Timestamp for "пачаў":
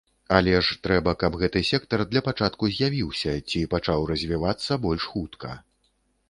3.75-4.07